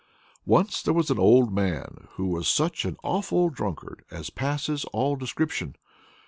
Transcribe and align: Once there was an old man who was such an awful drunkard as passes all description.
Once 0.47 0.81
there 0.81 0.95
was 0.95 1.11
an 1.11 1.19
old 1.19 1.53
man 1.53 2.07
who 2.13 2.25
was 2.25 2.47
such 2.47 2.85
an 2.85 2.97
awful 3.03 3.51
drunkard 3.51 4.03
as 4.09 4.31
passes 4.31 4.83
all 4.85 5.15
description. 5.15 5.75